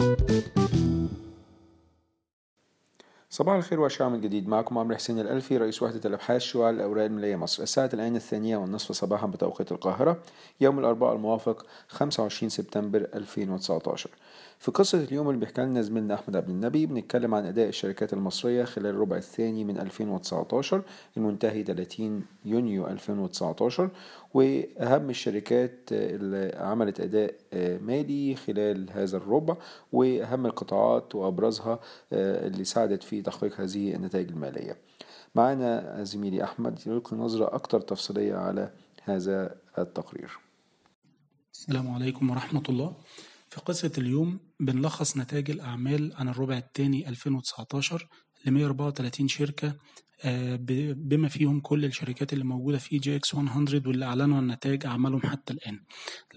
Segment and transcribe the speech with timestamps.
[0.00, 0.29] thank you
[3.40, 4.48] صباح الخير وعشاء من جديد.
[4.48, 7.62] معكم عمرو حسين الألفي رئيس وحدة الأبحاث شعاع الأوراق المالية مصر.
[7.62, 10.22] الساعة الآن الثانية والنصف صباحا بتوقيت القاهرة.
[10.60, 14.10] يوم الأربعاء الموافق 25 سبتمبر 2019
[14.60, 18.64] في قصة اليوم اللي بيحكي لنا زميلنا أحمد عبد النبي بنتكلم عن أداء الشركات المصرية
[18.64, 20.82] خلال الربع الثاني من 2019
[21.16, 23.90] المنتهي 30 يونيو 2019
[24.34, 27.34] وأهم الشركات اللي عملت أداء
[27.82, 29.56] مالي خلال هذا الربع
[29.92, 31.80] وأهم القطاعات وأبرزها
[32.12, 34.78] اللي ساعدت في تحقيق هذه النتائج المالية.
[35.34, 38.72] معنا زميلي أحمد يلقي نظرة أكثر تفصيلية على
[39.04, 40.38] هذا التقرير.
[41.52, 42.96] السلام عليكم ورحمة الله.
[43.50, 48.08] في قصة اليوم بنلخص نتائج الأعمال عن الربع الثاني 2019
[48.46, 49.76] ل 134 شركة
[50.94, 53.48] بما فيهم كل الشركات اللي موجودة في جي إكس 100
[53.86, 55.80] واللي أعلنوا عن نتائج أعمالهم حتى الآن.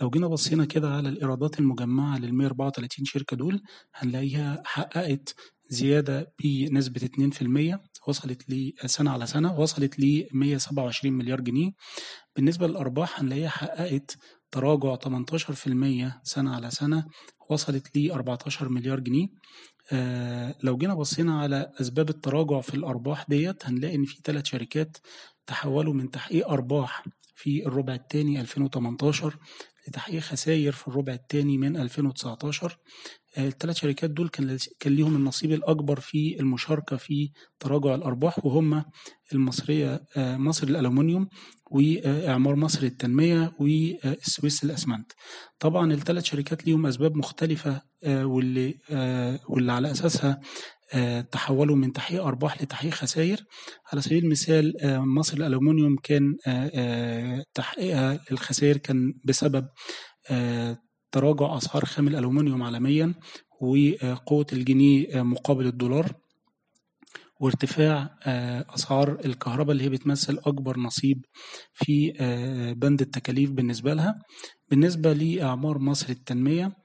[0.02, 3.62] لو جينا بصينا كده على الإيرادات المجمعة لل 134 شركة دول
[3.95, 5.35] هنلاقيها حققت
[5.70, 7.09] زيادة بنسبة
[7.77, 11.71] 2% وصلت لسنة على سنة وصلت ل 127 مليار جنيه.
[12.35, 14.18] بالنسبة للأرباح هنلاقيها حققت
[14.54, 17.05] تراجع 18% سنة على سنة
[17.49, 19.27] وصلت ل 14 مليار جنيه.
[19.91, 24.98] آه لو جينا بصينا على أسباب التراجع في الأرباح ديت هنلاقي إن في ثلاث شركات
[25.48, 29.37] تحولوا من تحقيق أرباح في الربع الثاني 2018
[29.87, 32.77] لتحقيق خسائر في الربع الثاني من 2019
[33.37, 38.84] الثلاث شركات دول كان كان ليهم النصيب الأكبر في المشاركة في تراجع الأرباح وهم
[39.34, 41.27] المصرية مصر الألومنيوم
[41.71, 45.12] وإعمار مصر التنمية والسويس الأسمنت.
[45.59, 48.77] طبعا الثلاث شركات ليهم أسباب مختلفة واللي
[49.49, 50.40] واللي على أساسها
[51.32, 53.38] تحولوا من تحقيق أرباح لتحقيق خسائر.
[53.91, 56.36] على سبيل المثال مصر الألومنيوم كان
[57.54, 59.68] تحقيقها للخسائر كان بسبب
[61.12, 63.14] تراجع أسعار خام الألومنيوم عالميا
[63.62, 66.12] وقوة الجنيه مقابل الدولار
[67.40, 68.18] وارتفاع
[68.75, 71.26] أسعار الكهرباء اللي هي بتمثل أكبر نصيب
[71.74, 72.12] في
[72.78, 74.16] بند التكاليف بالنسبة لها.
[74.70, 76.83] بالنسبة لأعمار مصر التنمية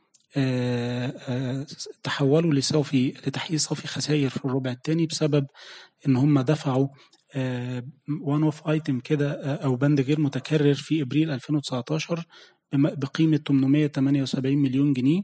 [2.03, 5.47] تحولوا لصافي لتحقيق صافي خسائر في الربع الثاني بسبب
[6.06, 6.89] إن هم دفعوا
[8.22, 12.25] وان اوف ايتم كده أو بند غير متكرر في إبريل 2019
[12.72, 15.22] بقيمة 878 مليون جنيه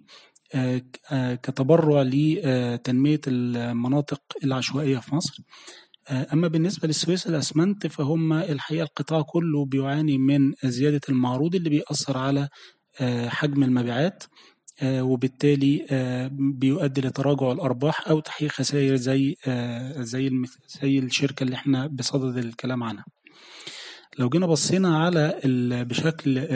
[1.43, 5.43] كتبرع لتنمية المناطق العشوائية في مصر.
[6.32, 12.48] أما بالنسبة للسويس الأسمنت فهم الحقيقة القطاع كله بيعاني من زيادة المعروض اللي بيأثر على
[13.28, 14.25] حجم المبيعات.
[14.83, 15.87] وبالتالي
[16.33, 19.37] بيؤدي لتراجع الأرباح أو تحقيق خسائر زي
[19.99, 20.31] زي
[20.83, 23.05] زي الشركة اللي إحنا بصدد الكلام عنها.
[24.19, 25.41] لو جينا بصينا على
[25.89, 26.47] بشكل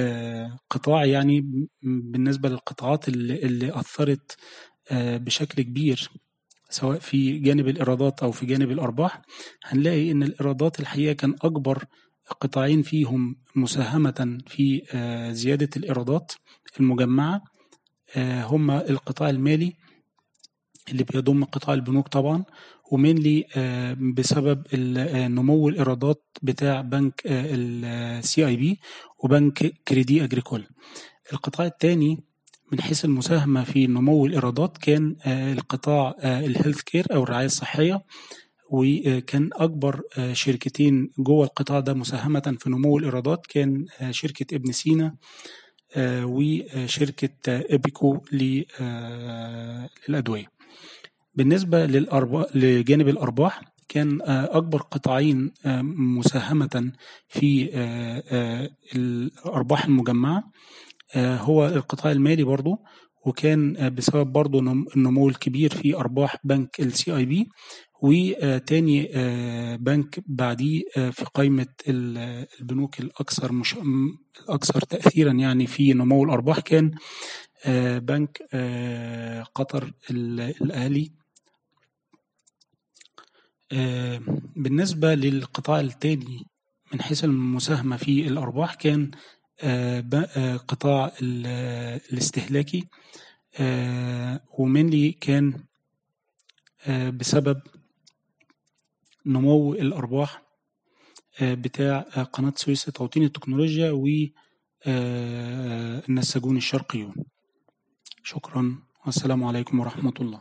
[0.71, 4.37] قطاعي يعني بالنسبة للقطاعات اللي, اللي أثرت
[4.93, 6.11] بشكل كبير
[6.71, 9.23] سواء في جانب الإيرادات أو في جانب الأرباح
[9.65, 11.85] هنلاقي إن الإيرادات الحقيقة كان أكبر
[12.41, 14.83] قطاعين فيهم مساهمة في
[15.33, 16.33] زيادة الإيرادات
[16.81, 17.43] المجمعة
[18.17, 19.73] هما القطاع المالي
[20.91, 22.45] اللي بيضم قطاع البنوك طبعا
[22.93, 23.45] و mainly
[24.17, 24.63] بسبب
[25.35, 28.81] نمو الإيرادات بتاع بنك ال CIB
[29.19, 30.65] وبنك كريدي أجريكول.
[31.33, 32.25] القطاع الثاني
[32.73, 38.03] من حيث المساهمة في نمو الإيرادات كان القطاع ال health care أو الرعاية الصحية
[38.71, 40.01] وكان أكبر
[40.33, 45.15] شركتين جوه القطاع ده مساهمة في نمو الإيرادات كان شركة ابن سينا
[45.97, 48.21] وشركة إبيكو
[50.09, 50.47] للأدوية.
[51.35, 51.87] بالنسبة
[52.55, 55.53] لجانب الأرباح كان أكبر قطاعين
[55.95, 56.93] مساهمة
[57.29, 57.71] في
[58.97, 60.51] الأرباح المجمعة
[61.17, 62.79] هو القطاع المالي برضو.
[63.29, 64.59] وكان بسبب برضو
[64.97, 67.49] النمو الكبير في أرباح بنك السي اي بي
[68.03, 69.09] وتاني
[69.77, 73.75] بنك بعديه في قائمة البنوك الأكثر مش
[74.43, 76.91] الأكثر تأثيرا يعني في نمو الأرباح كان
[78.01, 78.43] بنك
[79.55, 81.11] قطر الأهلي.
[84.57, 86.47] بالنسبة للقطاع الثاني
[86.93, 89.11] من حيث المساهمة في الأرباح كان
[90.69, 92.85] قطاع الاستهلاكي.
[94.59, 95.65] ومنلي كان
[96.89, 97.61] بسبب
[99.27, 100.43] نمو الأرباح
[101.43, 102.01] بتاع
[102.33, 103.91] قناة سويس لتوطين التكنولوجيا
[104.87, 107.15] والنساجون الشرقيون.
[108.25, 108.79] شكرا.
[109.07, 110.41] والسلام عليكم ورحمة الله.